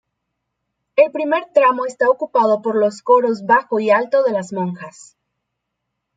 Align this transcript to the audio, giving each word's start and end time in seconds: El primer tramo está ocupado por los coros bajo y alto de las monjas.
El 0.95 1.11
primer 1.11 1.51
tramo 1.53 1.85
está 1.85 2.09
ocupado 2.09 2.63
por 2.63 2.75
los 2.75 3.03
coros 3.03 3.45
bajo 3.45 3.79
y 3.79 3.91
alto 3.91 4.23
de 4.23 4.31
las 4.31 4.51
monjas. 4.51 5.15